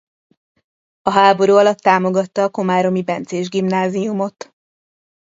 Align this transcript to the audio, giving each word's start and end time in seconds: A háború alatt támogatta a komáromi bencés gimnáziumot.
A 1.01 1.11
háború 1.11 1.55
alatt 1.55 1.77
támogatta 1.77 2.43
a 2.43 2.49
komáromi 2.49 3.03
bencés 3.03 3.49
gimnáziumot. 3.49 4.53